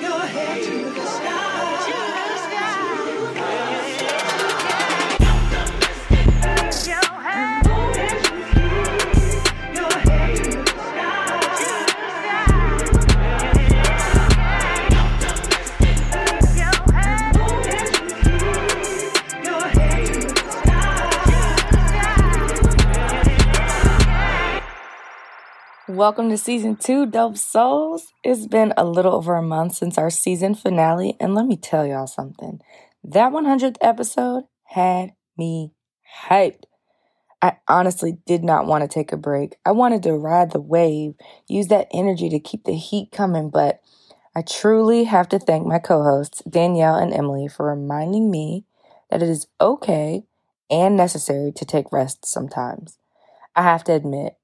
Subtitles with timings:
[0.00, 1.55] Your head to the sky.
[25.96, 28.12] Welcome to season two, Dope Souls.
[28.22, 31.86] It's been a little over a month since our season finale, and let me tell
[31.86, 32.60] y'all something.
[33.02, 35.72] That 100th episode had me
[36.26, 36.64] hyped.
[37.40, 39.56] I honestly did not want to take a break.
[39.64, 41.14] I wanted to ride the wave,
[41.48, 43.80] use that energy to keep the heat coming, but
[44.34, 48.66] I truly have to thank my co hosts, Danielle and Emily, for reminding me
[49.10, 50.24] that it is okay
[50.68, 52.98] and necessary to take rest sometimes.
[53.54, 54.36] I have to admit,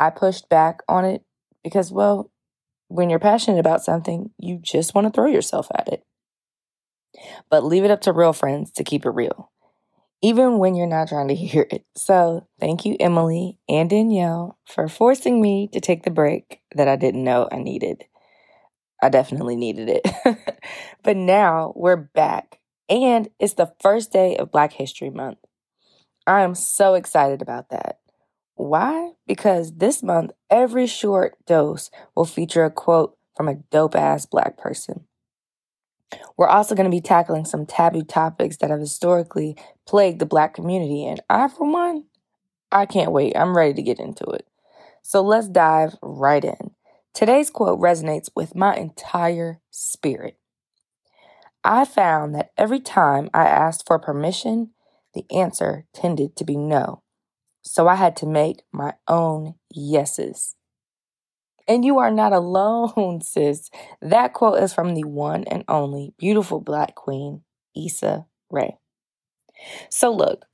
[0.00, 1.22] I pushed back on it
[1.62, 2.32] because, well,
[2.88, 6.02] when you're passionate about something, you just want to throw yourself at it.
[7.50, 9.52] But leave it up to real friends to keep it real,
[10.22, 11.84] even when you're not trying to hear it.
[11.96, 16.96] So, thank you, Emily and Danielle, for forcing me to take the break that I
[16.96, 18.04] didn't know I needed.
[19.02, 20.08] I definitely needed it.
[21.02, 25.38] but now we're back, and it's the first day of Black History Month.
[26.26, 27.99] I am so excited about that.
[28.60, 29.12] Why?
[29.26, 34.58] Because this month, every short dose will feature a quote from a dope ass black
[34.58, 35.06] person.
[36.36, 40.52] We're also going to be tackling some taboo topics that have historically plagued the black
[40.52, 42.04] community, and I, for one,
[42.70, 43.34] I can't wait.
[43.34, 44.46] I'm ready to get into it.
[45.00, 46.72] So let's dive right in.
[47.14, 50.36] Today's quote resonates with my entire spirit.
[51.64, 54.72] I found that every time I asked for permission,
[55.14, 57.02] the answer tended to be no.
[57.62, 60.56] So I had to make my own yeses.
[61.68, 63.70] And you are not alone, sis.
[64.00, 67.42] That quote is from the one and only beautiful black queen,
[67.76, 68.76] Issa Rae.
[69.88, 70.46] So look,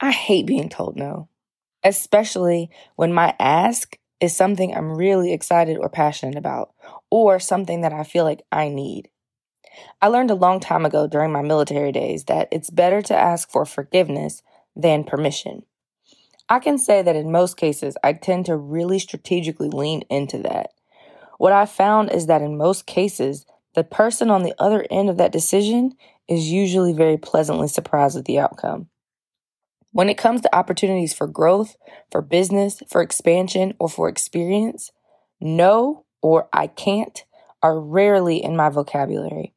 [0.00, 1.28] I hate being told no,
[1.82, 6.72] especially when my ask is something I'm really excited or passionate about,
[7.10, 9.08] or something that I feel like I need.
[10.00, 13.50] I learned a long time ago during my military days that it's better to ask
[13.50, 14.42] for forgiveness
[14.76, 15.64] than permission.
[16.48, 20.70] I can say that in most cases, I tend to really strategically lean into that.
[21.38, 25.18] What I found is that in most cases, the person on the other end of
[25.18, 25.92] that decision
[26.26, 28.88] is usually very pleasantly surprised with the outcome.
[29.92, 31.76] When it comes to opportunities for growth,
[32.10, 34.90] for business, for expansion, or for experience,
[35.40, 37.24] no or I can't
[37.62, 39.54] are rarely in my vocabulary.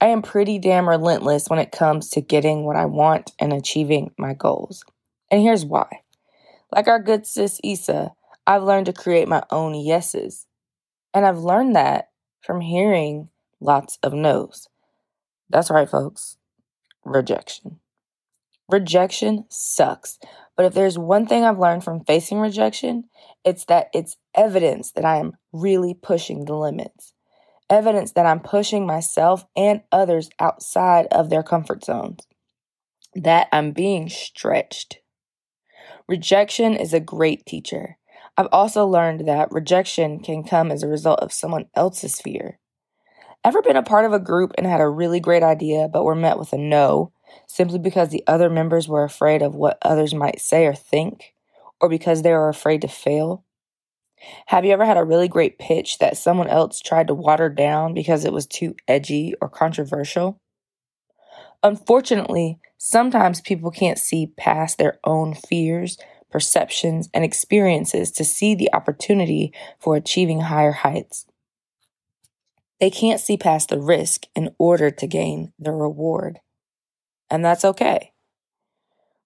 [0.00, 4.12] I am pretty damn relentless when it comes to getting what I want and achieving
[4.18, 4.84] my goals.
[5.30, 6.01] And here's why.
[6.72, 8.12] Like our good sis Issa,
[8.46, 10.46] I've learned to create my own yeses.
[11.12, 12.08] And I've learned that
[12.40, 13.28] from hearing
[13.60, 14.66] lots of no's.
[15.50, 16.38] That's right, folks.
[17.04, 17.80] Rejection.
[18.70, 20.18] Rejection sucks.
[20.56, 23.04] But if there's one thing I've learned from facing rejection,
[23.44, 27.12] it's that it's evidence that I am really pushing the limits.
[27.68, 32.26] Evidence that I'm pushing myself and others outside of their comfort zones.
[33.14, 35.01] That I'm being stretched.
[36.12, 37.96] Rejection is a great teacher.
[38.36, 42.58] I've also learned that rejection can come as a result of someone else's fear.
[43.42, 46.14] Ever been a part of a group and had a really great idea but were
[46.14, 47.12] met with a no
[47.46, 51.32] simply because the other members were afraid of what others might say or think,
[51.80, 53.46] or because they were afraid to fail?
[54.48, 57.94] Have you ever had a really great pitch that someone else tried to water down
[57.94, 60.41] because it was too edgy or controversial?
[61.62, 65.96] Unfortunately, sometimes people can't see past their own fears,
[66.30, 71.26] perceptions, and experiences to see the opportunity for achieving higher heights.
[72.80, 76.40] They can't see past the risk in order to gain the reward.
[77.30, 78.12] And that's okay.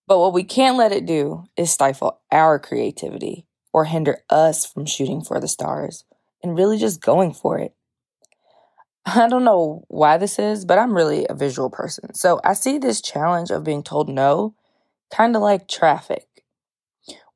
[0.07, 4.85] But what we can't let it do is stifle our creativity or hinder us from
[4.85, 6.05] shooting for the stars
[6.43, 7.75] and really just going for it.
[9.15, 12.13] I don't know why this is, but I'm really a visual person.
[12.15, 14.55] So I see this challenge of being told no
[15.15, 16.27] kind of like traffic.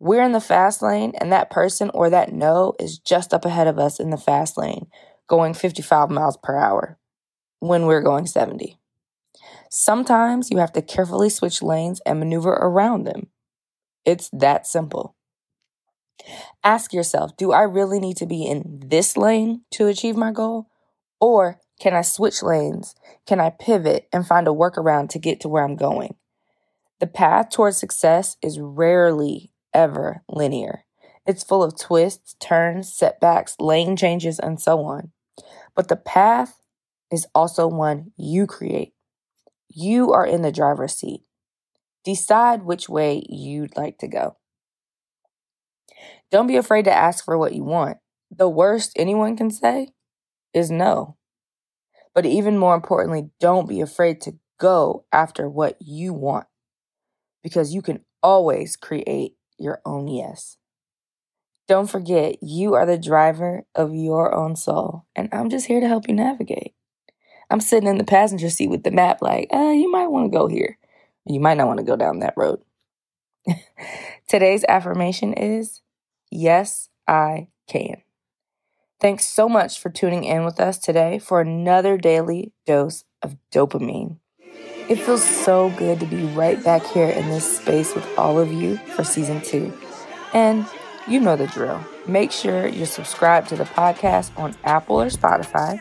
[0.01, 3.69] We're in the fast lane, and that person or that no is just up ahead
[3.69, 4.87] of us in the fast lane,
[5.29, 6.99] going 55 miles per hour
[7.61, 8.79] when we're going 70.
[9.71, 13.29] Sometimes you have to carefully switch lanes and maneuver around them.
[14.05, 15.15] It's that simple.
[16.65, 20.70] Ask yourself do I really need to be in this lane to achieve my goal?
[21.21, 22.95] Or can I switch lanes?
[23.27, 26.17] Can I pivot and find a workaround to get to where I'm going?
[26.99, 30.85] The path towards success is rarely ever linear.
[31.27, 35.13] It's full of twists, turns, setbacks, lane changes, and so on.
[35.75, 36.61] But the path
[37.11, 38.93] is also one you create.
[39.69, 41.23] You are in the driver's seat.
[42.05, 44.37] Decide which way you'd like to go.
[46.31, 47.99] Don't be afraid to ask for what you want.
[48.31, 49.89] The worst anyone can say
[50.53, 51.17] is no.
[52.15, 56.47] But even more importantly, don't be afraid to go after what you want
[57.43, 60.57] because you can always create your own yes.
[61.69, 65.87] Don't forget, you are the driver of your own soul, and I'm just here to
[65.87, 66.75] help you navigate.
[67.49, 70.37] I'm sitting in the passenger seat with the map, like, uh, you might want to
[70.37, 70.79] go here.
[71.27, 72.61] You might not want to go down that road.
[74.29, 75.83] Today's affirmation is
[76.31, 78.03] Yes, I can.
[79.01, 84.19] Thanks so much for tuning in with us today for another daily dose of dopamine.
[84.91, 88.53] It feels so good to be right back here in this space with all of
[88.53, 89.73] you for season two.
[90.35, 90.67] And
[91.09, 91.83] you know the drill.
[92.07, 95.81] Make sure you're subscribed to the podcast on Apple or Spotify.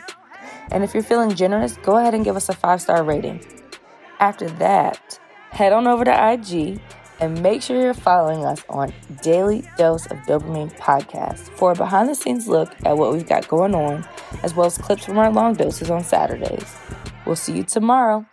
[0.70, 3.44] And if you're feeling generous, go ahead and give us a five star rating.
[4.18, 5.20] After that,
[5.50, 6.80] head on over to IG
[7.20, 12.08] and make sure you're following us on Daily Dose of Dopamine Podcast for a behind
[12.08, 14.06] the scenes look at what we've got going on,
[14.42, 16.74] as well as clips from our long doses on Saturdays.
[17.26, 18.26] We'll see you tomorrow.